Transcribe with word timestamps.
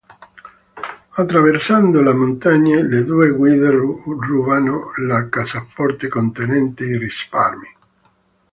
Attraversando 1.11 2.01
le 2.01 2.11
montagne, 2.13 2.81
le 2.81 3.03
due 3.05 3.29
guide 3.35 3.69
rubano 3.69 4.89
la 5.05 5.29
cassaforte 5.29 6.07
contenente 6.07 6.85
i 6.85 6.97
risparmi. 6.97 7.67